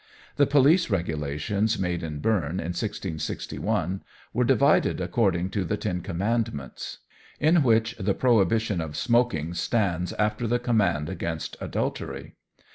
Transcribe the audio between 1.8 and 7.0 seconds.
in Berne in 1661 were divided according to the Ten Commandments,